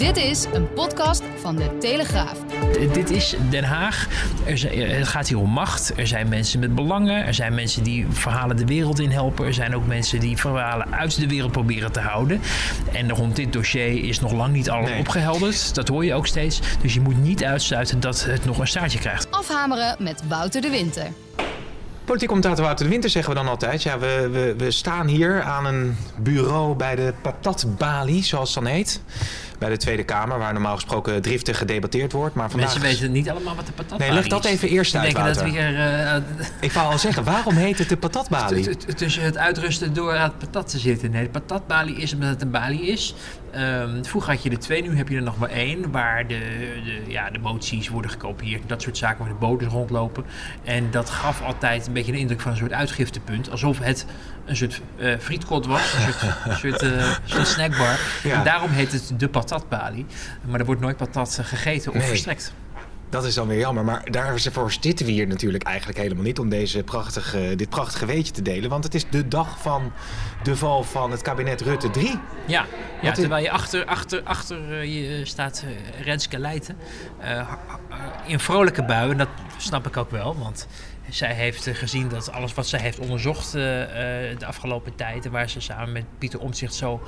[0.00, 2.32] Dit is een podcast van de Telegraaf.
[2.72, 4.06] D- Dit is Den Haag.
[4.46, 5.92] Er zijn, het gaat hier om macht.
[5.96, 7.26] Er zijn mensen met belangen.
[7.26, 9.46] Er zijn mensen die verhalen de wereld in helpen.
[9.46, 12.40] Er zijn ook mensen die verhalen uit de wereld proberen te houden.
[12.92, 14.98] En rond dit dossier is nog lang niet alles Nee.
[14.98, 15.74] opgehelderd.
[15.74, 16.60] Dat hoor je ook steeds.
[16.82, 19.30] Dus je moet niet uitsluiten dat het nog een staartje krijgt.
[19.30, 21.06] Afhameren met Wouter de Winter.
[22.04, 23.82] Politiek commentator Wouter de Winter zeggen we dan altijd.
[23.82, 28.72] Ja, we, we, we staan hier aan een bureau bij de patatbalie, zoals het dan
[28.72, 29.00] heet.
[29.60, 32.34] Bij de Tweede Kamer, waar normaal gesproken driftig gedebatteerd wordt.
[32.34, 32.72] Maar vandaag...
[32.72, 35.36] Mensen weten niet allemaal wat de patat Nee, leg dat even eerst uit, denken dat
[35.36, 35.68] we Wouter.
[35.68, 38.76] hier eh, Ik wou al zeggen, waarom heet het de patatbalie?
[38.76, 41.10] tussen het uitrusten door aan het patat te zitten.
[41.10, 43.14] Nee, de patatbalie is omdat het een balie is.
[43.50, 45.90] Ehm, vroeger had je er twee, nu heb je er nog maar één.
[45.90, 46.38] Waar de,
[46.84, 48.68] de, ja, de moties worden gekopieerd.
[48.68, 50.24] Dat soort zaken waar de bodems rondlopen.
[50.64, 53.50] En dat gaf altijd een beetje de indruk van een soort uitgiftepunt.
[53.50, 54.06] Alsof het
[54.46, 55.94] een soort eh frietkot was.
[55.94, 57.98] Een soort, een soort, eh, soort snackbar.
[58.22, 58.34] Ja.
[58.38, 59.28] En daarom heet het de
[60.48, 62.08] Maar er wordt nooit patat eh, gegeten of Nee.
[62.08, 62.52] verstrekt.
[63.08, 63.84] Dat is dan weer jammer.
[63.84, 66.38] Maar daarvoor zitten we hier natuurlijk eigenlijk helemaal niet.
[66.38, 68.70] Om deze prachtige, dit prachtige weetje te delen.
[68.70, 69.92] Want het is de dag van
[70.42, 72.18] de val van het kabinet Rutte 3.
[72.46, 72.66] Ja,
[73.02, 76.76] ja terwijl je achter, achter, achter eh, je staat eh, Renske Leijten.
[78.26, 80.36] in vrolijke buien, dat snap ik ook wel.
[80.38, 80.66] Want
[81.08, 85.24] zij heeft gezien dat alles wat zij heeft onderzocht de afgelopen tijd...
[85.24, 87.00] en waar ze samen met Pieter Omtzigt zo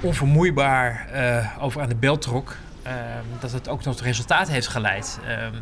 [0.00, 2.56] onvermoeibaar eh, over aan de bel trok...
[2.82, 2.94] eh,
[3.40, 5.18] dat het ook tot resultaat heeft geleid.
[5.26, 5.54] Ehm,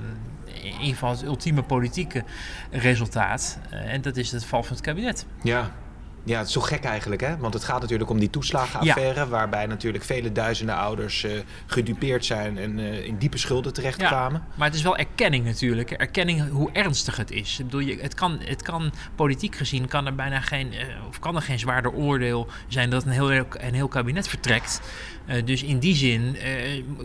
[0.44, 2.24] in ieder geval het ultieme politieke
[2.70, 3.58] resultaat.
[3.70, 5.26] Eh, en dat is het val van het kabinet.
[5.42, 5.70] Ja.
[6.24, 7.36] Ja, het is zo gek eigenlijk, hè?
[7.36, 9.28] Want het gaat natuurlijk om die toeslagenaffaire...
[9.28, 11.32] waarbij natuurlijk vele duizenden ouders eh,
[11.66, 12.58] gedupeerd zijn...
[12.58, 14.44] en eh, in diepe schulden terechtkwamen.
[14.54, 15.90] Maar het is wel erkenning natuurlijk.
[15.90, 17.58] Erkenning hoe ernstig het is.
[17.58, 21.18] Ik bedoel, je, het, kan, het kan politiek gezien kan er bijna geen, eh, of
[21.18, 24.80] kan er geen zwaarder oordeel zijn dat een heel, een heel kabinet vertrekt.
[25.44, 26.36] Dus in die zin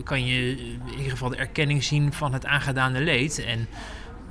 [0.04, 3.44] kan je in ieder geval de erkenning zien van het aangedane leed.
[3.44, 3.68] En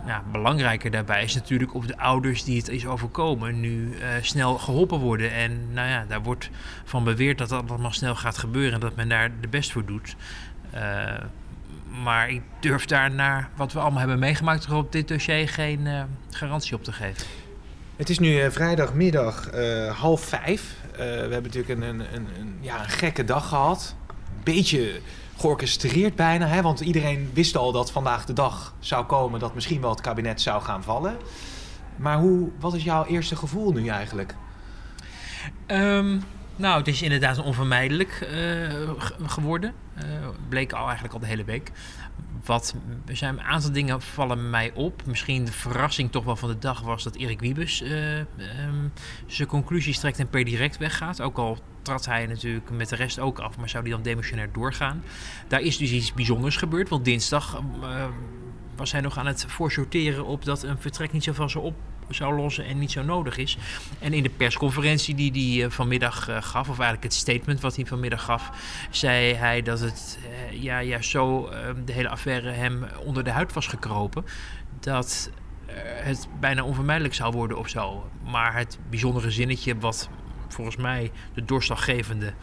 [0.05, 4.57] ja, belangrijker daarbij is natuurlijk of de ouders die het is overkomen nu eh, snel
[4.57, 5.31] geholpen worden.
[5.31, 6.49] En nou ja, daar wordt
[6.83, 9.85] van beweerd dat dat allemaal snel gaat gebeuren en dat men daar de best voor
[9.85, 10.15] doet.
[10.71, 11.13] Eh,
[12.03, 16.03] maar ik durf daar naar wat we allemaal hebben meegemaakt op dit dossier geen eh,
[16.29, 17.27] garantie op te geven.
[17.95, 19.49] Het is nu vrijdagmiddag
[19.95, 20.75] half vijf.
[20.95, 23.95] We hebben natuurlijk een, een, een, een- ja, een gekke dag gehad.
[24.43, 24.99] Beetje
[25.39, 26.61] georchestreerd bijna, hè?
[26.61, 30.41] want iedereen wist al dat vandaag de dag zou komen dat misschien wel het kabinet
[30.41, 31.17] zou gaan vallen.
[31.95, 34.35] Maar hoe, wat is jouw eerste gevoel nu eigenlijk?
[35.65, 36.17] Ehm,
[36.59, 38.89] nou, het is inderdaad onvermijdelijk eh,
[39.25, 39.73] geworden.
[39.95, 40.05] Eh,
[40.49, 41.71] bleek al eigenlijk al de hele week.
[42.45, 42.75] Wat,
[43.05, 45.05] zijn een aantal dingen vallen mij op.
[45.05, 48.27] Misschien de verrassing toch wel van de dag was dat Erik Wiebes eh, ehm,
[49.25, 51.21] zijn conclusies trekt en per direct weggaat.
[51.21, 54.51] Ook al trad hij natuurlijk met de rest ook af, maar zou die dan demissionair
[54.51, 55.03] doorgaan.
[55.47, 58.05] Daar is dus iets bijzonders gebeurd, want dinsdag eh,
[58.75, 61.75] was hij nog aan het voorsorteren op dat een vertrek niet zoveel zou op
[62.09, 63.57] zou lossen en niet zo nodig is.
[63.99, 67.75] En in de persconferentie die hij eh, vanmiddag eh, gaf, of eigenlijk het statement wat
[67.75, 68.49] hij vanmiddag gaf,
[68.89, 73.31] zei hij dat het eh, ja, juist zo eh, de hele affaire hem onder de
[73.31, 74.25] huid was gekropen.
[74.79, 75.31] Dat
[76.03, 78.09] het bijna onvermijdelijk zou worden of zo.
[78.23, 80.09] Maar het bijzondere zinnetje wat
[80.47, 82.33] volgens mij de doorslaggevende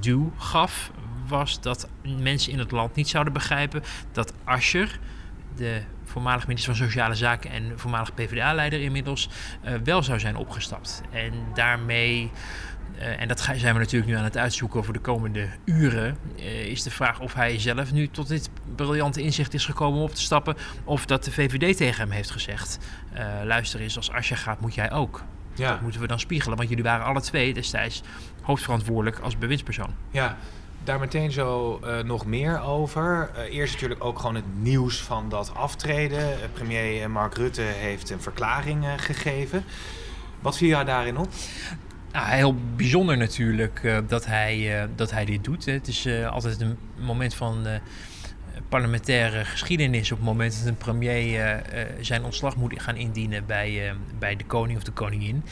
[0.00, 0.90] duw gaf,
[1.26, 1.88] was dat
[2.18, 3.82] mensen in het land niet zouden begrijpen
[4.12, 4.98] dat Ascher,
[5.56, 5.82] de
[6.16, 9.28] voormalig minister van Sociale Zaken en voormalig PvdA-leider inmiddels,
[9.62, 11.02] eh, wel zou zijn opgestapt.
[11.10, 12.30] En daarmee,
[12.98, 16.66] eh, en dat zijn we natuurlijk nu aan het uitzoeken over de komende uren, eh,
[16.66, 20.14] is de vraag of hij zelf nu tot dit briljante inzicht is gekomen om op
[20.14, 22.78] te stappen, of dat de VVD tegen hem heeft gezegd,
[23.44, 25.22] luister eens, als Ascher gaat moet jij ook.
[25.54, 28.02] Ja, Dat moeten we dan spiegelen, want jullie waren alle twee destijds
[28.42, 29.94] hoofdverantwoordelijk als bewindspersoon.
[30.10, 30.36] ja.
[30.86, 33.30] Daar meteen zo eh, nog meer over.
[33.34, 36.18] Eh, eerst natuurlijk ook gewoon het nieuws van dat aftreden.
[36.18, 39.64] Eh, premier Mark Rutte heeft een verklaring gegeven.
[40.40, 41.28] Wat viel jou daarin op?
[42.12, 45.64] Nou, heel bijzonder natuurlijk dat, hij, dat hij dit doet.
[45.64, 45.72] hè.
[45.72, 47.66] Het is altijd een moment van
[48.68, 51.62] parlementaire geschiedenis op het moment dat een premier
[52.00, 55.44] zijn ontslag moet gaan indienen bij, bij de koning of de koningin.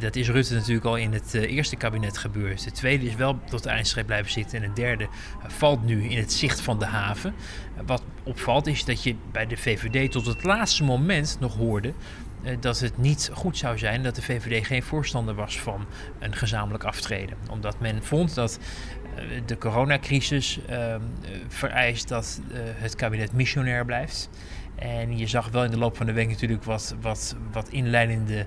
[0.00, 2.64] dat is Rutte natuurlijk al in het eerste kabinet gebeurd.
[2.64, 4.62] De tweede is wel tot de eindstreep blijven zitten.
[4.62, 5.08] En de derde
[5.46, 7.34] valt nu in het zicht van de haven.
[7.86, 11.92] Wat opvalt is dat je bij de VVD tot het laatste moment nog hoorde
[12.42, 15.86] eh, dat het niet goed zou zijn dat de VVD geen voorstander was van
[16.18, 17.36] een gezamenlijk aftreden.
[17.50, 19.05] Omdat men vond dat eh,
[19.46, 21.00] de coronacrisis ehm,
[21.48, 24.30] vereist dat eh, het kabinet missionair blijft.
[24.74, 28.46] En je zag wel in de loop van de week natuurlijk wat, wat, wat inleidende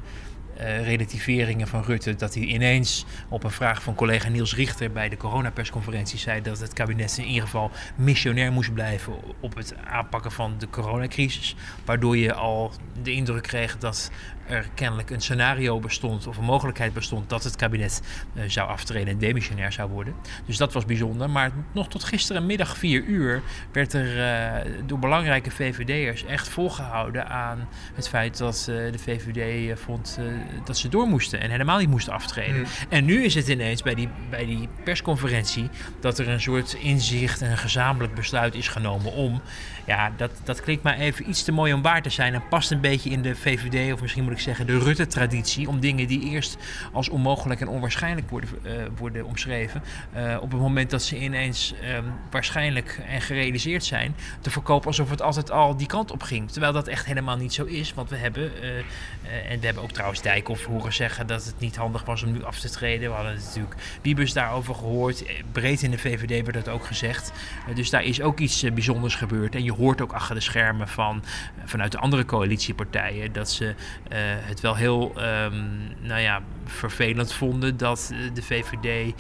[0.60, 2.16] uh, relativeringen van Rutte.
[2.16, 6.60] Dat hij ineens op een vraag van collega Niels Richter bij de coronapersconferentie zei dat
[6.60, 11.56] het kabinet in ieder geval missionair moest blijven op het aanpakken van de coronacrisis.
[11.86, 12.72] Waardoor je al
[13.02, 14.12] de indruk kreeg dat
[14.48, 18.02] er kennelijk een scenario bestond of een mogelijkheid bestond dat het kabinet
[18.34, 20.14] uh, zou aftreden en demissionair zou worden.
[20.46, 21.30] Dus dat was bijzonder.
[21.30, 23.42] Maar nog tot gisterenmiddag 4 uur
[23.72, 30.20] werd er uh, door belangrijke VVD'ers echt volgehouden aan het feit dat de VVD vond
[30.64, 32.60] dat ze door moesten en helemaal niet moesten aftreden.
[32.60, 32.66] Mm.
[32.90, 35.70] En nu is het ineens bij die, bij die persconferentie
[36.00, 39.42] dat er een soort inzicht en een gezamenlijk besluit is genomen om.
[39.86, 42.72] Ja, dat, dat klinkt maar even iets te mooi om waar te zijn en past
[42.72, 45.68] een beetje in de VVD of misschien moet ik zeggen, de Rutte-traditie.
[45.68, 46.58] Om dingen die eerst
[46.94, 49.84] als onmogelijk en onwaarschijnlijk worden, uh, worden omschreven.
[50.16, 55.10] Uh, op het moment dat ze ineens um, waarschijnlijk en gerealiseerd zijn, te verkopen alsof
[55.10, 56.52] het altijd al die kant op ging.
[56.52, 57.94] Terwijl dat echt helemaal niet zo is.
[57.94, 58.78] Want we hebben, uh,
[59.52, 62.44] en we hebben ook trouwens Dijkhoff horen zeggen dat het niet handig was om nu
[62.44, 63.10] af te treden.
[63.10, 65.24] We hadden natuurlijk Wiebus daarover gehoord.
[65.52, 67.32] Breed in de VVD werd dat ook gezegd.
[67.74, 69.56] dus daar is ook iets bijzonders gebeurd.
[69.56, 71.24] En je hoort ook achter de schermen van,
[71.66, 73.76] vanuit de andere coalitiepartijen dat ze
[74.10, 79.14] eh, het wel heel um, nou ja, vervelend vonden dat eh, de VVD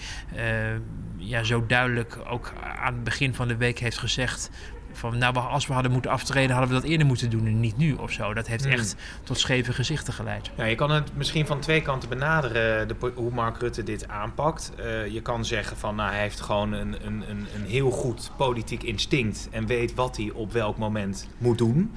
[1.17, 4.49] ja, zo duidelijk ook aan het begin van de week heeft gezegd
[4.99, 7.77] van nou, als we hadden moeten aftreden, hadden we dat eerder moeten doen en niet
[7.77, 8.33] nu of zo.
[8.33, 8.73] Dat heeft hmm.
[8.73, 10.49] echt tot scheve gezichten geleid.
[10.57, 14.71] Ja, je kan het misschien van twee kanten benaderen, de, hoe Mark Rutte dit aanpakt.
[14.79, 18.31] Uh, je kan zeggen van nou, hij heeft gewoon een, een, een, een heel goed
[18.37, 21.91] politiek instinct en weet wat hij op welk moment moet doen.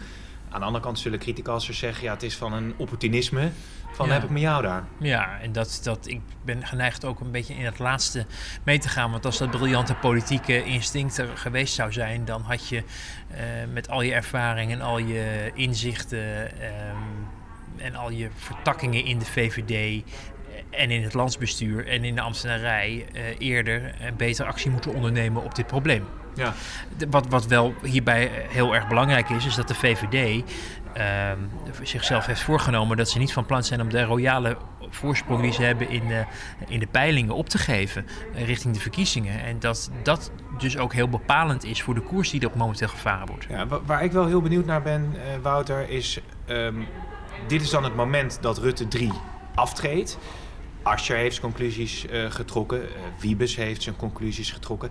[0.50, 3.50] Aan de andere kant zullen criticasters zeggen, ja, het is van een opportunisme.
[3.92, 4.84] Van heb ik met jou daar.
[4.98, 8.26] Ja, en dat, dat, ik ben geneigd ook een beetje in het laatste
[8.62, 9.10] mee te gaan.
[9.10, 13.38] Want als dat briljante politieke instinct er geweest zou zijn, dan had je uh,
[13.72, 17.28] met al je ervaring en al je inzichten um,
[17.76, 20.02] en al je vertakkingen in de VVD
[20.70, 25.42] en in het landsbestuur en in de ambtenarij uh, eerder een betere actie moeten ondernemen
[25.42, 26.04] op dit probleem.
[26.34, 26.54] Ja.
[27.10, 30.44] Wat, wat wel hierbij heel erg belangrijk is, is dat de VVD
[30.96, 31.32] uh,
[31.82, 34.56] zichzelf heeft voorgenomen dat ze niet van plan zijn om de royale
[34.90, 36.24] voorsprong die ze hebben in de,
[36.66, 39.42] in de peilingen op te geven uh, richting de verkiezingen.
[39.42, 43.26] En dat dat dus ook heel bepalend is voor de koers die er momenteel gevaren
[43.26, 43.46] wordt.
[43.48, 46.86] Ja, waar ik wel heel benieuwd naar ben, uh, Wouter, is um,
[47.46, 49.12] dit is dan het moment dat Rutte 3
[49.54, 50.18] aftreedt.
[50.82, 52.82] Asscher heeft zijn conclusies getrokken,
[53.20, 54.90] Wiebes heeft zijn conclusies getrokken.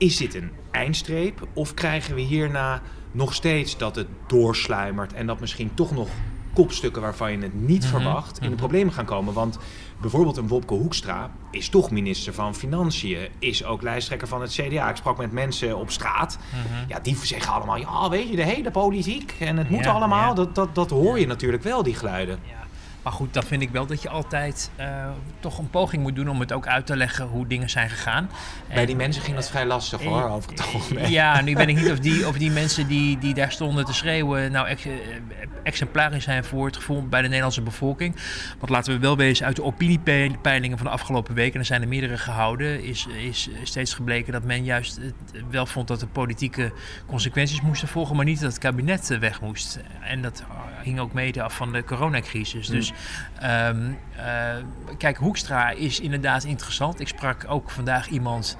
[0.00, 2.82] Is dit een eindstreep of krijgen we hierna
[3.12, 6.08] nog steeds dat het doorsluimert en dat misschien toch nog
[6.54, 8.00] kopstukken waarvan je het niet mm -hmm.
[8.00, 8.56] verwacht in de -hmm.
[8.56, 9.34] problemen gaan komen?
[9.34, 9.58] Want
[10.00, 14.90] bijvoorbeeld een Wopke Hoekstra is toch minister van Financiën, is ook lijsttrekker van het CDA.
[14.90, 16.88] Ik sprak met mensen op straat, mm -hmm.
[16.88, 20.28] ja, die zeggen allemaal, ja, weet je, de hele politiek en het moet ja, allemaal.
[20.28, 20.34] Ja.
[20.34, 22.38] Dat, dat, dat hoor je natuurlijk wel, die geluiden.
[22.48, 22.59] Ja.
[23.02, 24.86] Maar goed, dan vind ik wel dat je altijd uh,
[25.40, 28.30] toch een poging moet doen om het ook uit te leggen hoe dingen zijn gegaan.
[28.68, 31.10] Bij en, die mensen ging dat vrij lastig hoor, over het algemeen.
[31.10, 33.94] Ja, nu ben ik niet of die, of die mensen die, die daar stonden te
[33.94, 34.86] schreeuwen nou ex,
[35.62, 38.16] exemplarisch zijn voor het gevoel bij de Nederlandse bevolking.
[38.58, 41.88] Want laten we wel wezen, uit de opiniepeilingen van de afgelopen weken, er zijn er
[41.88, 45.00] meerdere gehouden, is, is steeds gebleken dat men juist
[45.50, 46.72] wel vond dat de politieke
[47.06, 49.80] consequenties moesten volgen, maar niet dat het kabinet weg moest.
[50.00, 50.44] En dat
[50.82, 52.66] hing ook mede af van de coronacrisis.
[52.66, 52.89] Dus
[53.42, 54.64] Um, uh,
[54.98, 57.00] kijk, Hoekstra is inderdaad interessant.
[57.00, 58.56] Ik sprak ook vandaag iemand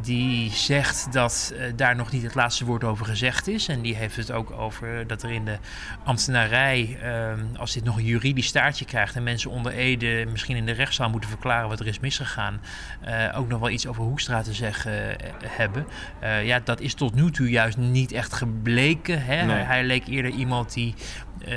[0.00, 3.68] die zegt dat uh, daar nog niet het laatste woord over gezegd is.
[3.68, 5.58] En die heeft het ook over dat er in de
[6.04, 10.66] ambtenarij, uh, als dit nog een juridisch staartje krijgt en mensen onder Ede misschien in
[10.66, 12.60] de rechtszaal moeten verklaren wat er is misgegaan,
[13.04, 15.86] uh, ook nog wel iets over Hoekstra te zeggen hebben.
[16.42, 19.22] ja, dat is tot nu toe juist niet echt gebleken.
[19.24, 19.44] Hè?
[19.44, 19.56] Nee.
[19.56, 20.94] Hij leek eerder iemand die
[21.48, 21.54] uh,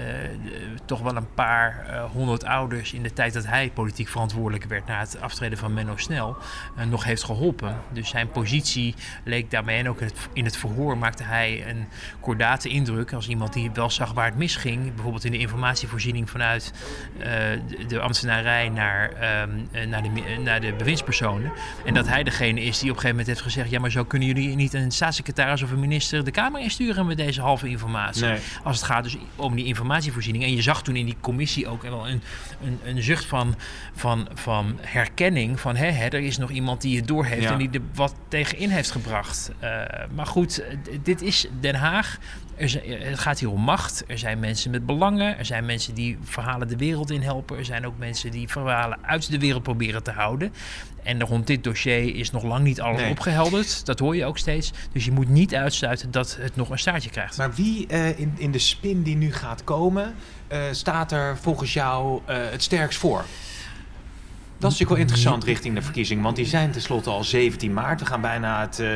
[0.86, 4.88] toch wel een paar uh, 100 ouders in de tijd dat hij politiek verantwoordelijk werd
[4.88, 6.38] na het aftreden van Menno Snel
[6.78, 7.78] uh, nog heeft geholpen.
[7.92, 11.88] Dus zijn positie leek daarmee en ook in het, in het verhoor maakte hij een
[12.20, 14.94] kordate indruk als iemand die wel zag waar het misging.
[14.94, 16.74] Bijvoorbeeld in de informatievoorziening vanuit
[17.18, 19.10] uh, de, de, ambtenarij naar,
[19.42, 21.52] um, naar, de, naar de bewindspersonen.
[21.86, 24.04] En dat hij degene is die op een gegeven moment heeft gezegd: ja, maar zo
[24.04, 28.26] kunnen jullie niet een staatssecretaris of een minister de Kamer insturen met deze halve informatie.
[28.26, 28.40] Nee.
[28.64, 30.44] Als het gaat dus om die informatievoorziening.
[30.44, 32.22] En je zag toen in die commissie ook wel een,
[32.64, 33.56] een, een zucht van,
[33.96, 35.60] van, van herkenning.
[35.60, 37.52] Van hè, hè, er is nog iemand die het doorheeft Ja.
[37.52, 39.52] en die er wat tegenin heeft gebracht.
[39.64, 39.82] Uh,
[40.16, 40.64] maar goed,
[41.04, 42.18] dit is Den Haag.
[42.56, 44.04] Er zijn, het gaat hier om macht.
[44.08, 45.38] Er zijn mensen met belangen.
[45.38, 47.58] Er zijn mensen die verhalen de wereld in helpen.
[47.58, 50.54] Er zijn ook mensen die verhalen uit de wereld proberen te houden.
[51.04, 53.10] En rond dit dossier is nog lang niet alles Nee.
[53.12, 53.86] opgehelderd.
[53.86, 54.72] Dat hoor je ook steeds.
[54.92, 57.38] Dus je moet niet uitsluiten dat het nog een staartje krijgt.
[57.38, 60.16] Maar wie uh, in, in de spin die nu gaat komen,
[60.52, 63.26] uh, staat er volgens jou uh, het sterkst voor?
[64.64, 68.00] Dat is natuurlijk wel interessant richting de verkiezing, want die zijn tenslotte al 17 maart.
[68.00, 68.88] We gaan bijna het, uh,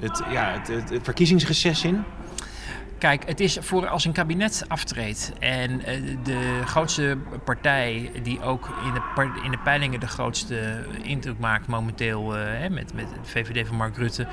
[0.00, 2.04] het, ja, het, het, verkiezingsreces in.
[2.98, 8.68] Kijk, het is voor als een kabinet aftreedt en uh, de grootste partij die ook
[8.84, 13.66] in de, in de peilingen de grootste indruk maakt momenteel hè, met, met de VVD
[13.66, 14.26] van Mark Rutte,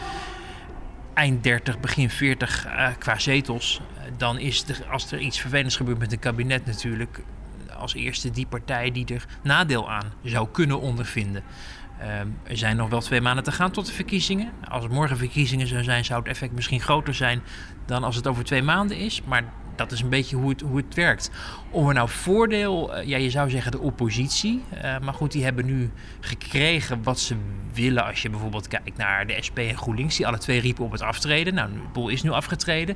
[1.13, 3.82] eind 30, begin 40 uh, qua zetels,
[4.18, 7.22] dan is er, als er iets vervelends gebeurt met een kabinet natuurlijk
[7.80, 11.44] als eerste die partij die er nadeel aan zou kunnen ondervinden.
[12.22, 14.52] Um, er zijn nog wel twee maanden te gaan tot de verkiezingen.
[14.70, 17.42] Als het morgen verkiezingen zou zijn, zou het effect misschien groter zijn
[17.86, 19.22] dan als het over twee maanden is.
[19.24, 19.44] Maar
[19.80, 21.32] dat is een beetje hoe het, hoe het werkt.
[21.72, 24.64] Om er nou voordeel, uh, ja, je zou zeggen de oppositie.
[24.74, 27.36] Uh, maar goed, die hebben nu gekregen wat ze
[27.74, 28.06] willen.
[28.06, 31.02] Als je bijvoorbeeld kijkt naar de SP en GroenLinks, die alle twee riepen op het
[31.02, 31.54] aftreden.
[31.54, 32.96] Nou, de boel is nu afgetreden.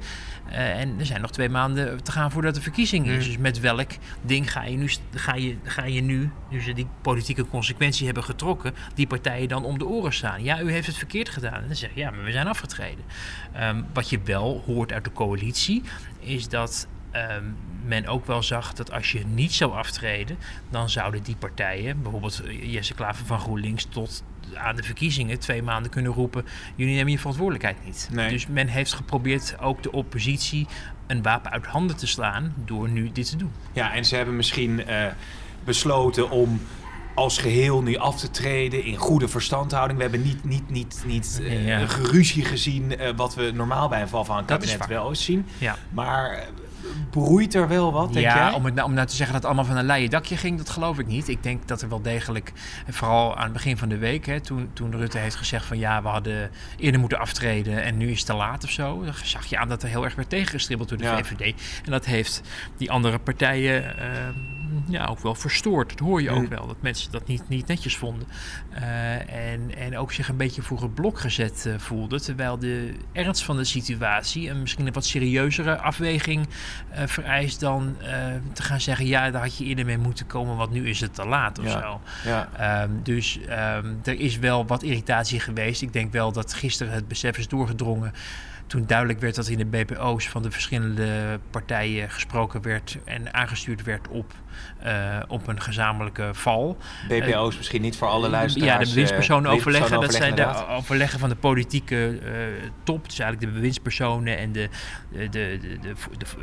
[0.50, 3.12] Uh, en er zijn nog twee maanden te gaan voordat de verkiezing is.
[3.12, 3.32] Mm.
[3.32, 6.88] Dus met welk ding ga je nu, ga je, ga je nu, nu ze die
[7.02, 10.44] politieke consequentie hebben getrokken, die partijen dan om de oren staan?
[10.44, 11.62] Ja, u heeft het verkeerd gedaan.
[11.62, 13.06] En dan zeg je, ja, maar we zijn afgetreden.
[13.62, 15.84] Um, wat je wel hoort uit de coalitie,
[16.26, 20.38] is dat um, men ook wel zag dat als je niet zou aftreden,
[20.70, 24.24] dan zouden die partijen, bijvoorbeeld Jesse Klaver van GroenLinks, tot
[24.56, 28.10] aan de verkiezingen twee maanden kunnen roepen: jullie nemen je verantwoordelijkheid niet.
[28.12, 28.30] Nee.
[28.30, 30.68] Dus men heeft geprobeerd ook de oppositie
[31.08, 33.52] een wapen uit handen te slaan door nu dit te doen.
[33.74, 35.06] Ja, en ze hebben misschien uh,
[35.64, 36.62] besloten om
[37.16, 39.98] als geheel nu af te treden in goede verstandhouding.
[39.98, 41.88] We hebben niet, niet, niet, niet uh, Ja.
[41.88, 45.46] geruzie gezien uh, wat we normaal bij een val van een kabinet wel eens zien.
[45.58, 45.76] Ja.
[45.90, 46.42] Maar uh,
[47.10, 48.54] broeit er wel wat, denk ja, jij?
[48.54, 50.58] om, het, nou- om nou te zeggen dat het allemaal van een leien dakje ging,
[50.58, 51.28] dat geloof ik niet.
[51.28, 52.52] Ik denk dat er wel degelijk,
[52.90, 56.02] vooral aan het begin van de week, hè, toen, toen Rutte heeft gezegd van ja,
[56.02, 59.46] we hadden eerder moeten aftreden en nu is het te laat of zo, dan zag
[59.46, 61.24] je aan dat er heel erg werd tegengestribbeld door de Ja.
[61.24, 61.62] VVD.
[61.86, 62.42] En dat heeft
[62.78, 64.08] die andere partijen eh,
[64.88, 65.90] ja, ook wel verstoord.
[65.90, 68.28] Dat hoor je ook wel, dat mensen dat niet, niet netjes vonden.
[68.70, 72.94] Eh, en, en ook zich een beetje voor het blok gezet eh, voelden, terwijl de
[73.12, 76.48] ernst van de situatie en misschien een wat serieuzere afweging
[76.90, 78.10] eh, vereist dan eh,
[78.54, 81.14] te gaan zeggen: ja, daar had je eerder mee moeten komen, want nu is het
[81.16, 81.82] te laat of Ja.
[81.82, 82.02] zo.
[82.30, 82.50] Ja.
[82.58, 85.82] Ehm, dus ehm, er is wel wat irritatie geweest.
[85.82, 88.14] Ik denk wel dat gisteren het besef is doorgedrongen.
[88.74, 93.84] Toen duidelijk werd dat in de BPO's van de verschillende partijen gesproken werd en aangestuurd
[93.84, 94.34] werd op,
[94.80, 96.78] eh, op een gezamenlijke val.
[97.08, 98.72] BPO's misschien niet voor alle luisteraars.
[98.72, 100.02] Ja, de bewindspersonen eh, overleggen.
[100.02, 102.32] Dat zijn de overleggen van de politieke eh,
[102.84, 103.06] top.
[103.10, 104.70] Dus eigenlijk de bewindspersonen en de,
[105.12, 105.60] de, de,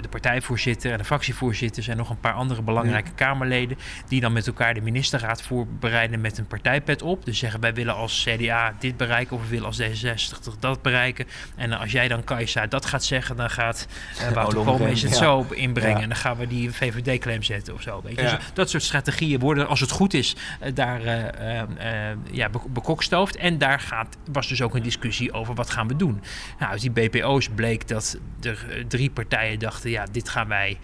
[0.01, 1.83] de, partijvoorzitter en de fractievoorzitter.
[1.83, 3.79] zijn nog een paar andere belangrijke Kamerleden.
[4.09, 7.25] Die dan met elkaar de ministerraad voorbereiden met een partijpet op.
[7.25, 11.27] Dus zeggen wij willen als CDA dit bereiken of we willen als D66 dat bereiken.
[11.57, 13.87] En als jij dan Kajsa dat gaat zeggen, dan gaat
[14.21, 16.03] uh, Wouter Koolmees het zo inbrengen.
[16.03, 18.01] En dan gaan we die VVD-claim zetten of zo.
[18.05, 18.23] Weet je?
[18.23, 23.37] Dus dat soort strategieën worden, als het goed is, eh, daar eh, ja, be- bekokstoofd.
[23.37, 26.23] En daar gaat, was dus ook een discussie over wat gaan we doen.
[26.59, 30.79] Nou, uit die BPO's bleek dat er drie partijen dachten, ja, dit gaan wij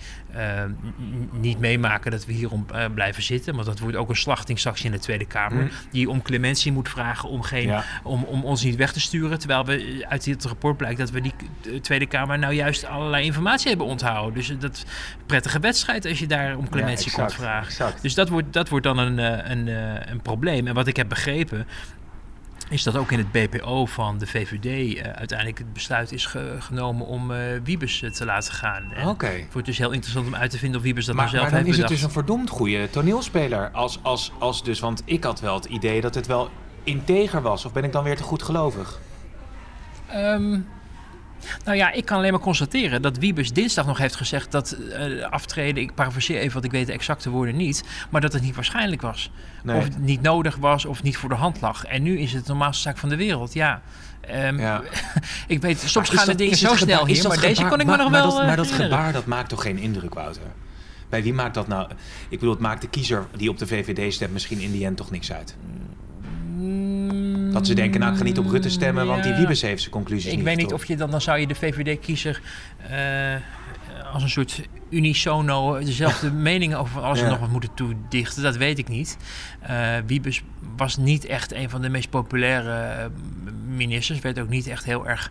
[1.33, 3.55] niet meemaken dat we hierom blijven zitten.
[3.55, 5.63] Want dat wordt ook een slachting straks in de Tweede Kamer.
[5.63, 5.69] Hm.
[5.91, 7.85] Die om clementie moet vragen om, geen, Ja.
[8.03, 9.39] om, om ons niet weg te sturen.
[9.39, 13.25] Terwijl we uit dit rapport blijkt dat we die eh, Tweede Kamer nou juist allerlei
[13.25, 14.35] informatie hebben onthouden.
[14.35, 14.85] Dus dat
[15.27, 17.67] prettige wedstrijd als je daar om clementie Ja, komt vragen.
[17.67, 18.03] exact.
[18.03, 20.67] Dus dat wordt, dat wordt dan een, eh, een, eh, een probleem.
[20.67, 21.67] En wat ik heb begrepen,
[22.69, 27.07] is dat ook in het BPO van de VVD uiteindelijk het besluit is ge- genomen
[27.07, 28.93] om eh Wiebes te laten gaan.
[29.07, 29.27] Oké.
[29.27, 31.51] Het wordt dus heel interessant om uit te vinden of Wiebes dat Maar, nou zelf
[31.51, 33.71] maar dan heeft is het dus een verdomd goede toneelspeler.
[33.71, 36.51] Als, als, als dus, want ik had wel het idee dat het wel
[36.85, 37.65] integer was.
[37.65, 38.99] Of ben ik dan weer te goed gelovig?
[40.09, 40.59] Ehm,
[41.65, 45.23] Nou ja, ik kan alleen maar constateren dat Wiebes dinsdag nog heeft gezegd dat eh,
[45.31, 48.55] aftreden, ik parafraseer even, want ik weet de exacte woorden niet, maar dat het niet
[48.55, 49.31] waarschijnlijk was.
[49.63, 49.77] Nee.
[49.77, 51.85] Of het niet nodig was of niet voor de hand lag.
[51.85, 53.83] En nu is het de normaalste zaak van de wereld, ja.
[54.21, 54.83] Ehm, Ja.
[55.47, 57.81] ik weet, soms gaan de dat- dingen is zo gebaar- snel hier, maar deze kon
[57.81, 60.15] ik me nog maar wel dat, eh, maar dat gebaar, dat maakt toch geen indruk,
[60.15, 60.43] Wouter?
[61.09, 61.89] Bij wie maakt dat nou?
[62.29, 64.97] Ik bedoel, het maakt de kiezer die op de VVD stemt misschien in die end
[64.97, 65.57] toch niks uit.
[67.57, 69.35] Dat ze denken, nou ik ga niet op Rutte stemmen, want die.
[69.35, 71.55] Wiebes heeft zijn conclusies Ik niet weet niet of je dan, dan zou je de
[71.55, 72.41] VVD-kiezer
[72.91, 73.35] eh,
[74.13, 78.43] als een soort unisono dezelfde meningen over alles en nog wat moeten toedichten.
[78.43, 79.17] Dat weet ik niet.
[79.61, 80.43] Eh Wiebes
[80.77, 83.07] was niet echt een van de meest populaire eh,
[83.77, 84.21] ministers.
[84.21, 85.31] Werd ook niet echt heel erg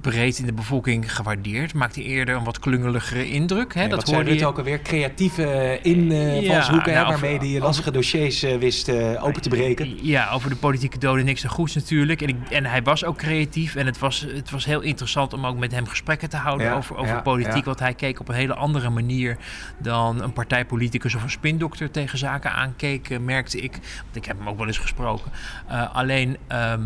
[0.00, 1.74] breed in de bevolking gewaardeerd.
[1.74, 3.74] Maakte eerder een wat klungeligere indruk.
[3.74, 3.80] Hè?
[3.80, 4.80] Nee, dat hoorde je ook alweer?
[4.82, 10.06] Creatieve invalshoeken, Ja, nou, waarmee hij of- lastige dossiers eh, wist eh, open te breken.
[10.06, 12.22] Ja, over de politieke doden niks te goeds natuurlijk.
[12.22, 13.74] En, ik, en hij was ook creatief.
[13.74, 16.74] En het was, het was heel interessant om ook met hem gesprekken te houden Ja,
[16.74, 17.64] over, over ja, politiek.
[17.64, 19.36] Want hij keek op een hele andere manier
[19.78, 23.72] dan een partijpoliticus of een spindokter tegen zaken aankeek, eh, merkte ik.
[24.02, 25.30] Want ik heb hem ook wel eens gesproken.
[25.68, 26.80] Eh, alleen, ehm,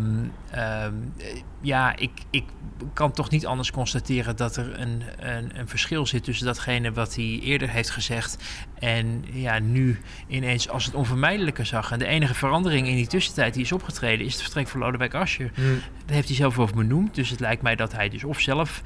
[0.51, 1.25] ehm, eh,
[1.61, 2.43] ja, ik, ik
[2.93, 7.15] kan toch niet anders constateren dat er een, een, een verschil zit tussen datgene wat
[7.15, 8.37] hij eerder heeft gezegd
[8.79, 11.91] en ja, nu ineens als het onvermijdelijke zag.
[11.91, 15.13] En de enige verandering in die tussentijd die is opgetreden is het vertrek van Lodewijk
[15.13, 15.51] Asscher.
[15.53, 15.61] Hm.
[16.05, 17.15] Daar heeft hij zelf over benoemd.
[17.15, 18.81] Dus het lijkt mij dat hij dus of zelf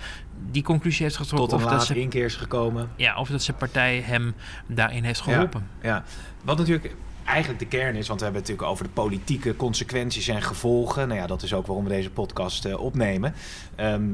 [0.51, 1.49] die conclusie heeft getrokken...
[1.49, 2.89] Tot een of, dat ze, inkeer is gekomen.
[2.95, 4.33] ja, of dat zijn partij hem
[4.67, 5.67] daarin heeft geholpen.
[5.81, 6.03] Ja,
[6.43, 6.95] wat natuurlijk
[7.29, 11.07] eigenlijk de kern is, want we hebben het natuurlijk over de politieke consequenties en gevolgen.
[11.07, 13.33] Nou ja, dat is ook waarom we deze podcast eh, opnemen.
[13.75, 14.07] Ehm,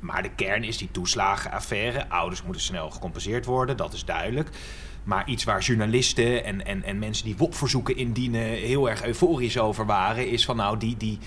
[0.00, 2.08] maar de kern is die toeslagenaffaire.
[2.08, 4.48] Ouders moeten snel gecompenseerd worden, dat is duidelijk.
[5.04, 9.86] Maar iets waar journalisten en, en, en mensen die WOP-verzoeken indienen heel erg euforisch over
[9.86, 11.18] waren, is van nou, die, die,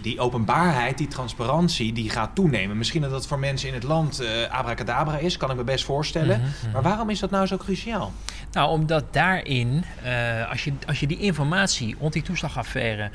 [0.00, 2.78] die openbaarheid, die transparantie, die gaat toenemen.
[2.78, 5.84] Misschien dat dat voor mensen in het land eh abracadabra is, kan ik me best
[5.84, 6.40] voorstellen.
[6.72, 8.12] Maar waarom is dat nou zo cruciaal?
[8.52, 13.10] Nou, omdat daarin, eh, als, je, als je die informatie rond die toeslagaffaire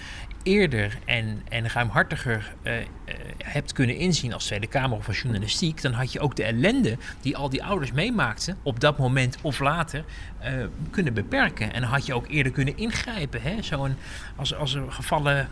[0.45, 2.85] eerder en, en ruimhartiger eh, eh,
[3.37, 6.97] hebt kunnen inzien als Tweede Kamer of als journalistiek, dan had je ook de ellende
[7.21, 10.05] die al die ouders meemaakten op dat moment of later
[10.39, 10.53] eh,
[10.89, 11.73] kunnen beperken.
[11.73, 13.41] En had je ook eerder kunnen ingrijpen.
[13.41, 13.61] Hè?
[13.61, 13.95] Zo'n,
[14.35, 15.49] als, als er gevallen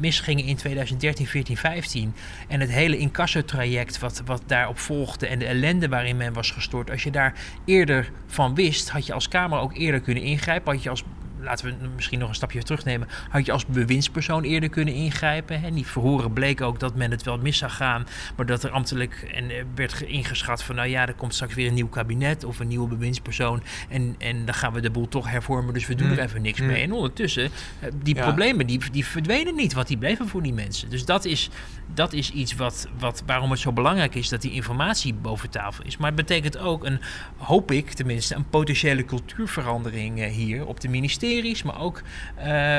[0.00, 2.14] misgingen in 2013, 14, 15
[2.48, 6.90] en het hele incassotraject wat, wat daarop volgde en de ellende waarin men was gestort,
[6.90, 10.72] als je daar eerder van wist, had je als Kamer ook eerder kunnen ingrijpen.
[10.72, 11.04] Had je als
[11.40, 15.60] laten we misschien nog een stapje terugnemen, had je als bewindspersoon eerder kunnen ingrijpen.
[15.60, 15.70] Hè?
[15.70, 19.30] Die verhoren bleek ook dat men het wel mis zag gaan, maar dat er ambtelijk
[19.34, 22.44] en eh, werd ge- ingeschat van, nou ja, er komt straks weer een nieuw kabinet
[22.44, 25.94] of een nieuwe bewindspersoon en, en dan gaan we de boel toch hervormen, dus we
[25.94, 26.12] doen Mm.
[26.12, 26.66] er even niks Mm.
[26.66, 26.82] mee.
[26.82, 27.44] En ondertussen,
[27.80, 28.22] eh, die Ja.
[28.22, 30.90] problemen die, die verdwenen niet, want die bleven voor die mensen.
[30.90, 31.50] Dus dat is,
[31.94, 35.84] dat is iets wat, wat, waarom het zo belangrijk is dat die informatie boven tafel
[35.84, 35.96] is.
[35.96, 37.00] Maar het betekent ook een,
[37.36, 40.88] hoop ik tenminste, een potentiële cultuurverandering eh, hier op de
[41.62, 42.02] maar ook
[42.36, 42.78] eh,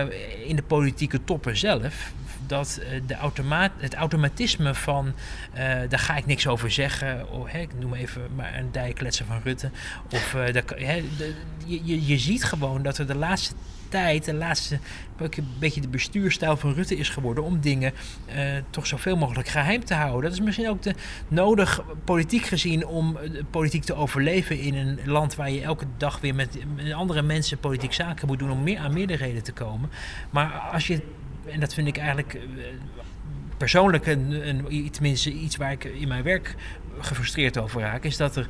[0.49, 2.11] in de politieke toppen zelf.
[2.47, 5.13] Dat eh, de automaat, het automatisme van,
[5.53, 7.31] eh, daar ga ik niks over zeggen.
[7.31, 9.69] Oh, hè, ik noem even maar een dijkletser van Rutte.
[10.11, 11.33] Of, eh, daar hè, de-
[11.65, 13.53] je, je ziet gewoon dat er de laatste
[13.89, 14.79] tijd, de laatste,
[15.17, 17.93] een beetje de bestuurstijl van Rutte is geworden om dingen
[18.25, 20.21] eh, toch zoveel mogelijk geheim te houden.
[20.21, 20.93] Dat is misschien ook de,
[21.27, 26.19] nodig, politiek gezien, om eh, politiek te overleven in een land waar je elke dag
[26.19, 26.57] weer met,
[26.93, 29.89] andere mensen politiek zaken moet doen om meer aan meerderheden te komen.
[30.29, 31.01] Maar als je,
[31.45, 32.41] en dat vind ik eigenlijk eh,
[33.57, 36.55] persoonlijk een, een, tenminste iets waar ik in mijn werk
[36.99, 38.47] gefrustreerd over raak, is dat er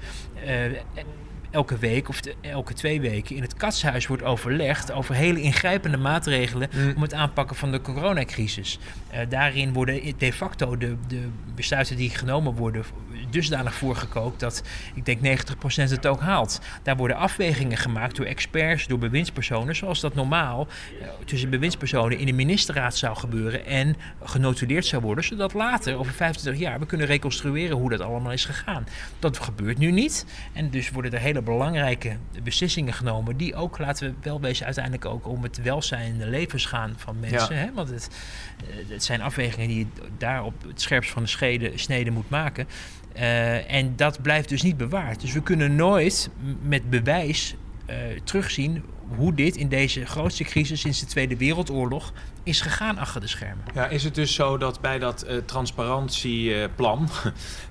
[1.51, 6.69] elke week of elke twee weken in het katshuis wordt overlegd over hele ingrijpende maatregelen
[6.73, 6.93] Mm.
[6.95, 8.79] om het aanpakken van de coronacrisis.
[9.10, 12.83] Eh, daarin worden de facto de, de besluiten die genomen worden
[13.29, 16.62] dusdanig voorgekookt dat ik denk 90% het ook haalt.
[16.83, 20.67] Daar worden afwegingen gemaakt door experts, door bewindspersonen, zoals dat normaal
[21.01, 26.13] eh, tussen bewindspersonen in de ministerraad zou gebeuren en genotuleerd zou worden, zodat later, over
[26.13, 28.88] 25 jaar, we kunnen reconstrueren hoe dat allemaal is gegaan.
[29.19, 30.25] Dat gebeurt nu niet.
[30.53, 35.06] En dus worden er hele belangrijke beslissingen genomen, die ook, laten we wel wezen, uiteindelijk
[35.06, 37.56] ook om het welzijn en de levens gaan van mensen.
[37.56, 37.62] Ja.
[37.62, 37.73] Hè?
[37.73, 38.10] Want het,
[38.58, 42.30] eh, het zijn afwegingen die je daar op het scherpst van de schede, snede moet
[42.30, 42.67] maken.
[43.13, 45.21] Eh, en dat blijft dus niet bewaard.
[45.21, 46.30] Dus we kunnen nooit
[46.62, 48.84] met bewijs eh, terugzien
[49.15, 52.13] hoe dit in deze grootste crisis sinds de Tweede Wereldoorlog
[52.47, 53.63] is gegaan achter de schermen.
[53.73, 57.10] Ja, is het dus zo dat bij dat uh, transparantieplan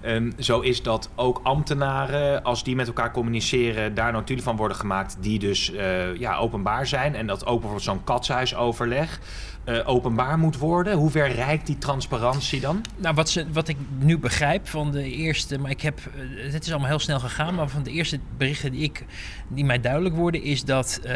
[0.04, 4.76] uh, zo is dat ook ambtenaren, als die met elkaar communiceren, daar notulen van worden
[4.76, 9.20] gemaakt die dus uh, ja, openbaar zijn en dat ook bijvoorbeeld zo'n katshuisoverleg
[9.66, 10.96] uh, openbaar moet worden?
[10.96, 12.84] Hoe ver reikt die transparantie dan?
[12.96, 16.64] Nou, wat, ze, wat ik nu begrijp van de eerste, maar ik heb, uh, het
[16.64, 19.04] is allemaal heel snel gegaan, maar van de eerste berichten die, ik,
[19.48, 21.12] die mij duidelijk worden, is dat uh,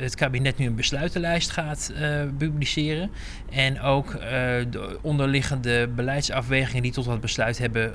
[0.00, 1.92] het kabinet nu een besluitenlijst gaat
[2.38, 2.77] publiceren.
[3.50, 4.12] En ook
[4.70, 7.92] de onderliggende beleidsafwegingen die tot dat besluit hebben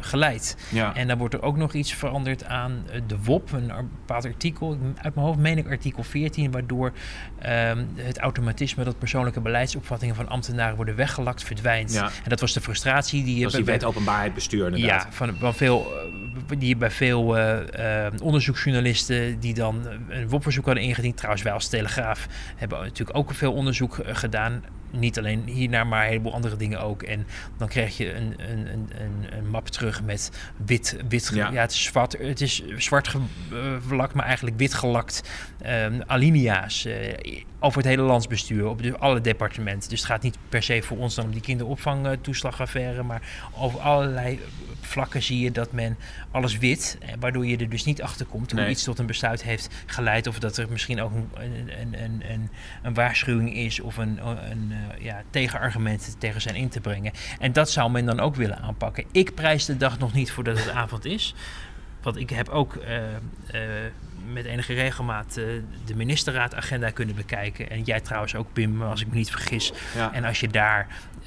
[0.00, 0.56] geleid.
[0.68, 0.94] Ja.
[0.94, 3.66] En dan wordt er ook nog iets veranderd aan de WOP, een
[4.06, 6.92] bepaald artikel, uit mijn hoofd meen ik artikel 14, waardoor
[7.38, 11.92] ehm, het automatisme dat persoonlijke beleidsopvattingen van ambtenaren worden weggelakt, verdwijnt.
[11.92, 12.04] Ja.
[12.04, 13.42] En dat was de frustratie die je.
[13.42, 15.02] Dat die wet openbaarheid bestuur inderdaad.
[15.02, 15.86] Ja, van, van veel,
[16.48, 17.58] eh, die bij veel uh,
[18.22, 21.16] onderzoeksjournalisten die dan een WOP-verzoek hadden ingediend.
[21.16, 26.08] Trouwens, wij als Telegraaf hebben natuurlijk ook veel onderzoek gedaan niet alleen hiernaar, maar een
[26.08, 27.02] heleboel andere dingen ook.
[27.02, 27.26] En
[27.56, 30.30] dan krijg je een, een, een, een map terug met
[30.66, 30.96] wit.
[31.08, 31.50] wit ja.
[31.50, 33.08] ja het, is zwart, het is zwart
[33.88, 35.30] gelakt, maar eigenlijk wit gelakt
[35.66, 36.86] um, alinea's.
[36.86, 36.94] Uh,
[37.60, 39.90] over het hele landsbestuur, op de, alle departementen.
[39.90, 43.22] Dus het gaat niet per se voor ons dan om die kinderopvangtoeslagaffaire, maar
[43.54, 44.40] over allerlei
[44.80, 45.96] vlakken zie je dat men
[46.30, 48.70] alles wit, eh, waardoor je er dus niet achter komt hoe nee.
[48.70, 50.26] iets tot een besluit heeft geleid.
[50.26, 51.30] Of dat er misschien ook een,
[51.80, 52.50] een, een, een,
[52.82, 57.12] een waarschuwing is of een, een ja, tegenargument tegen zijn in te brengen.
[57.38, 59.04] En dat zou men dan ook willen aanpakken.
[59.12, 61.34] Ik prijs de dag nog niet voordat het avond is.
[62.02, 62.82] Want ik heb ook uh,
[64.32, 65.44] met enige regelmaat uh,
[65.84, 67.70] de ministerraadagenda kunnen bekijken.
[67.70, 69.72] En jij trouwens ook, Pim, als ik me niet vergis.
[69.96, 70.12] Ja.
[70.12, 70.86] En als je daar
[71.18, 71.24] uh,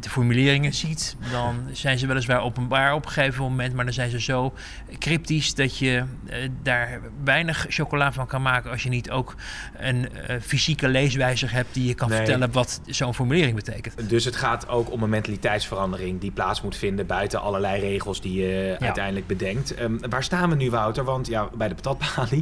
[0.00, 4.10] de formuleringen ziet, dan zijn ze weliswaar openbaar op een gegeven moment, maar dan zijn
[4.10, 4.54] ze zo
[4.98, 9.34] cryptisch dat je uh, daar weinig chocola van kan maken als je niet ook
[9.76, 12.16] een uh, fysieke leeswijzer hebt die je kan nee.
[12.16, 14.08] vertellen wat zo'n formulering betekent.
[14.08, 18.40] Dus het gaat ook om een mentaliteitsverandering die plaats moet vinden buiten allerlei regels die
[18.40, 18.86] je ja.
[18.86, 19.80] uiteindelijk bedenkt.
[19.80, 21.04] Um, waar staan we nu, Wouter?
[21.04, 21.74] Want ja, bij de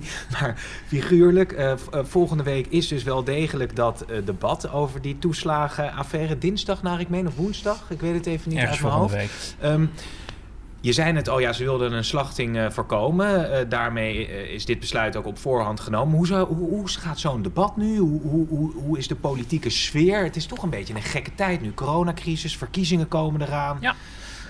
[0.40, 0.54] maar
[0.86, 1.52] figuurlijk.
[1.52, 7.08] Uh, volgende week is dus wel degelijk dat debat over die toeslagenaffaire dinsdag naar ik
[7.08, 7.90] meen, of woensdag.
[7.90, 9.56] Ik weet het even niet Ergens uit mijn hoofd.
[9.64, 9.90] Um,
[10.82, 13.50] je zei net al, ja, ze wilden een slachting uh, voorkomen.
[13.50, 16.16] Uh, daarmee uh, is dit besluit ook op voorhand genomen.
[16.16, 17.98] Hoe, zou, hoe, hoe gaat zo'n debat nu?
[17.98, 20.24] Hoe, hoe, hoe, is de politieke sfeer?
[20.24, 21.74] Het is toch een beetje een gekke tijd nu.
[21.74, 23.78] Coronacrisis, verkiezingen komen eraan.
[23.80, 23.94] Ja.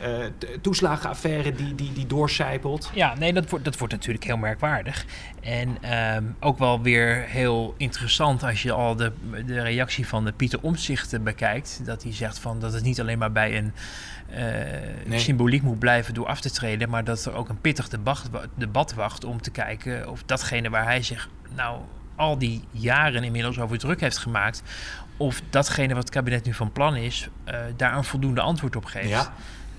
[0.02, 0.26] Uh,
[0.60, 2.90] toeslagenaffaire die, die, die doorcijpelt.
[2.94, 5.04] Ja, nee, dat wordt, dat wordt natuurlijk heel merkwaardig.
[5.40, 9.12] En um, ook wel weer heel interessant als je al de,
[9.46, 11.80] de reactie van de Pieter Omtzigt bekijkt.
[11.84, 13.72] Dat hij zegt van dat het niet alleen maar bij een
[15.04, 15.18] nee.
[15.18, 18.94] symboliek moet blijven door af te treden, maar dat er ook een pittig debat, debat
[18.94, 21.80] wacht om te kijken of datgene waar hij zich nou
[22.16, 24.62] al die jaren inmiddels over druk heeft gemaakt,
[25.16, 28.84] of datgene wat het kabinet nu van plan is, uh, daar een voldoende antwoord op
[28.84, 29.08] geeft.
[29.08, 29.32] Ja.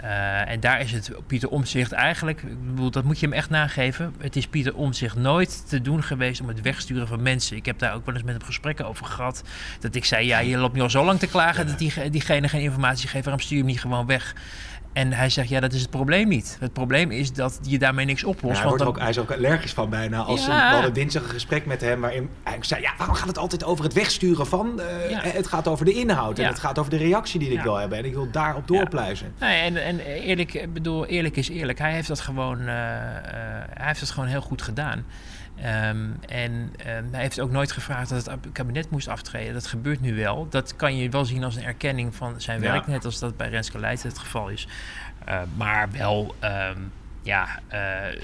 [0.04, 3.50] Uh, en daar is het Pieter Omzicht eigenlijk, ik bedoel, dat moet je hem echt
[3.50, 4.14] nageven.
[4.20, 7.58] Het is Pieter Omzicht nooit te doen geweest om het wegsturen van mensen.
[7.58, 9.44] Ik heb daar ook wel eens met hem gesprekken over gehad.
[9.80, 12.50] Dat ik zei, ja, je loopt nu al zo lang te klagen dat die, diegene
[12.50, 13.24] geen informatie geeft.
[13.24, 14.36] Waarom stuur je hem niet gewoon weg?
[14.94, 16.58] En hij zegt, ja, dat is het probleem niet.
[16.60, 18.62] Het probleem is dat je daarmee niks oplost.
[18.62, 18.88] Ja, hij, dan...
[18.88, 20.22] ook, hij is ook allergisch van bijna.
[20.22, 20.70] Als ja.
[20.70, 22.82] we hadden dinsdag een gesprek met hem waarin hij zei...
[22.82, 24.80] ja, waarom gaat het altijd over het wegsturen van?
[24.80, 25.20] Uh, ja.
[25.22, 27.98] Het gaat over de inhoud en het gaat over de reactie die ik wil hebben.
[27.98, 29.34] En ik wil daarop doorpluizen.
[29.40, 31.80] Nee, en, en eerlijk, bedoel, eerlijk is eerlijk.
[31.80, 32.74] Hij heeft dat gewoon, uh, uh,
[33.74, 35.06] hij heeft dat gewoon heel goed gedaan.
[35.58, 39.54] Um, en um, hij heeft ook nooit gevraagd dat het kabinet moest aftreden.
[39.54, 40.48] Dat gebeurt nu wel.
[40.50, 42.92] Dat kan je wel zien als een erkenning van zijn werk, ja.
[42.92, 44.68] net als dat bij Renske Leijten het geval is.
[45.30, 46.92] Uh, maar wel, um,
[47.24, 48.22] ja, uh,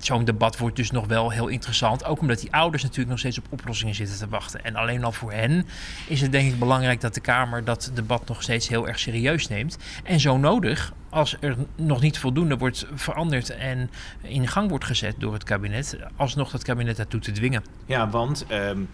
[0.00, 2.04] zo'n debat wordt dus nog wel heel interessant.
[2.04, 4.64] Ook omdat die ouders natuurlijk nog steeds op oplossingen zitten te wachten.
[4.64, 5.66] En alleen al voor hen
[6.06, 9.48] is het denk ik belangrijk dat de Kamer dat debat nog steeds heel erg serieus
[9.48, 9.78] neemt.
[10.04, 13.90] En zo nodig, als er nog niet voldoende wordt veranderd en
[14.22, 17.64] in gang wordt gezet door het kabinet, alsnog dat kabinet daartoe te dwingen.
[17.86, 18.46] Ja, want.
[18.50, 18.88] Um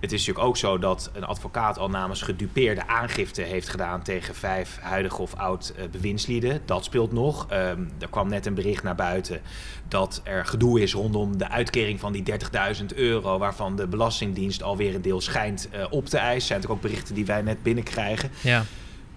[0.00, 4.34] het is natuurlijk ook zo dat een advocaat al namens gedupeerde aangifte heeft gedaan tegen
[4.34, 6.62] vijf huidige of oud uh, bewindslieden.
[6.64, 7.46] Dat speelt nog.
[7.52, 9.40] Um, er kwam net een bericht naar buiten
[9.88, 12.24] dat er gedoe is rondom de uitkering van die
[12.80, 16.46] 30.000 euro, waarvan de Belastingdienst alweer een deel schijnt uh, op te eisen.
[16.46, 18.30] zijn natuurlijk ook berichten die wij net binnenkrijgen.
[18.40, 18.64] Ja.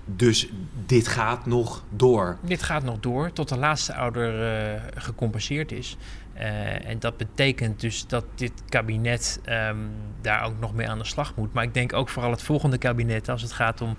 [0.06, 0.50] Dus
[0.86, 2.38] dit gaat nog door.
[2.42, 5.98] Dit gaat nog door tot de laatste ouder uh, gecompenseerd is.
[6.36, 11.06] Uh, en dat betekent dus dat dit kabinet um, daar ook nog mee aan de
[11.06, 11.54] slag moet.
[11.54, 13.96] Maar ik denk ook vooral het volgende kabinet, als het gaat om uh,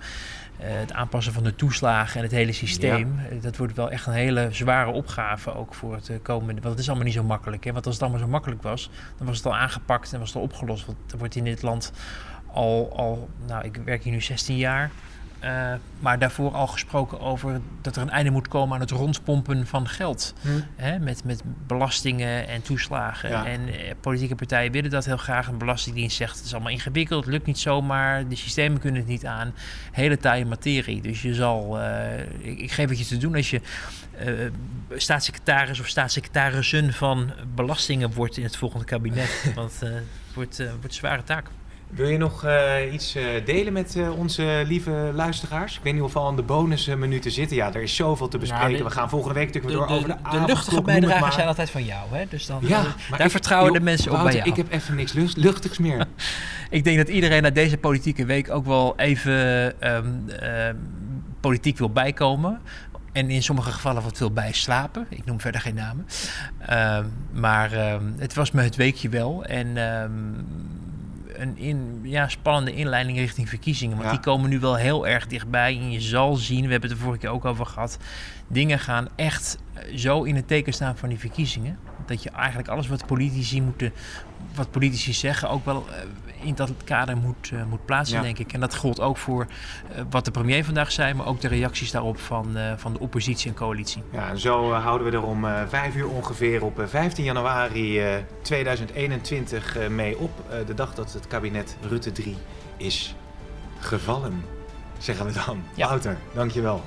[0.59, 3.19] het aanpassen van de toeslagen en het hele systeem.
[3.29, 3.39] Ja.
[3.41, 6.61] Dat wordt wel echt een hele zware opgave ook voor het komende.
[6.61, 7.63] Want het is allemaal niet zo makkelijk.
[7.63, 7.71] Hè?
[7.73, 10.37] Want als het allemaal zo makkelijk was, dan was het al aangepakt en was het
[10.37, 10.85] al opgelost.
[10.85, 11.91] Want er wordt in dit land
[12.55, 14.91] al, al, nou, ik werk hier nu 16 jaar.
[15.43, 19.67] Uh, maar daarvoor al gesproken over dat er een einde moet komen aan het rondpompen
[19.67, 20.33] van geld.
[20.41, 20.49] Hm.
[20.75, 23.45] Hè, met, met belastingen en toeslagen.
[23.45, 25.47] En eh, politieke partijen willen dat heel graag.
[25.47, 28.27] Een belastingdienst zegt het is allemaal ingewikkeld, het lukt niet zomaar.
[28.27, 29.53] De systemen kunnen het niet aan.
[29.91, 31.01] Hele taaie materie.
[31.01, 33.61] Dus je zal, uh, ik, ik, geef het je te doen als je
[34.95, 39.43] staatssecretaris of staatssecretarissen van belastingen wordt in het volgende kabinet.
[39.55, 41.47] Want het wordt, wordt een zware taak.
[41.89, 45.77] Wil je nog uh, iets uh, delen met uh, onze lieve luisteraars?
[45.77, 47.57] Ik weet niet of we al aan de bonusminuten zitten.
[47.57, 48.67] Ja, er is zoveel te bespreken.
[48.67, 51.33] Nou, de, we gaan volgende week natuurlijk weer door over de De, de luchtige bijdragen
[51.33, 52.25] zijn altijd van jou, hè?
[52.29, 54.49] Dus dan, ja, daar ik, vertrouwen joh, de mensen op bij jou.
[54.49, 56.05] Ik heb even niks luchtigs meer.
[56.69, 59.33] ik denk dat iedereen na deze politieke week ook wel even
[59.95, 60.25] um,
[61.39, 62.61] politiek wil bijkomen.
[63.11, 65.05] En in sommige gevallen wat wil bijslapen.
[65.09, 66.05] Ik noem verder geen namen.
[66.69, 66.99] Uh,
[67.31, 67.71] maar
[68.17, 69.45] het was me het weekje wel.
[69.45, 69.77] En
[71.37, 73.97] een in, ja, spannende inleiding richting verkiezingen.
[73.97, 75.77] Want die komen nu wel heel erg dichtbij.
[75.77, 77.97] En je zal zien, we hebben het er vorige keer ook over gehad.
[78.47, 81.77] Dingen gaan echt eh, zo in het teken staan van die verkiezingen.
[82.05, 83.93] Dat je eigenlijk alles wat politici moeten,
[84.55, 85.95] wat politici zeggen, ook wel eh,
[86.41, 88.53] in dat kader moet, uh, moet plaatsen, denk ik.
[88.53, 89.47] En dat geldt ook voor
[89.91, 92.99] uh, wat de premier vandaag zei, maar ook de reacties daarop van, uh, van de
[92.99, 94.03] oppositie en coalitie.
[94.11, 98.01] Ja, en zo houden we er om vijf uur ongeveer op 15 januari
[98.41, 100.31] 2021 mee op.
[100.65, 102.37] de dag dat het kabinet Rutte 3
[102.77, 103.15] is
[103.79, 104.43] gevallen,
[104.97, 105.63] zeggen we dan.
[105.75, 105.87] Ja.
[105.87, 106.83] Wouter, dankjewel.